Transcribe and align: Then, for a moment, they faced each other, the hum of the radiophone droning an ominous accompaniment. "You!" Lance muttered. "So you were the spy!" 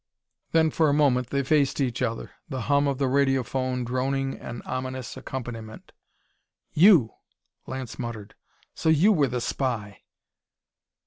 Then, 0.51 0.71
for 0.71 0.89
a 0.89 0.95
moment, 0.95 1.27
they 1.27 1.43
faced 1.43 1.79
each 1.79 2.01
other, 2.01 2.31
the 2.49 2.61
hum 2.61 2.87
of 2.87 2.97
the 2.97 3.07
radiophone 3.07 3.85
droning 3.85 4.33
an 4.33 4.63
ominous 4.65 5.15
accompaniment. 5.15 5.91
"You!" 6.73 7.13
Lance 7.67 7.99
muttered. 7.99 8.33
"So 8.73 8.89
you 8.89 9.11
were 9.13 9.27
the 9.27 9.41
spy!" 9.41 10.01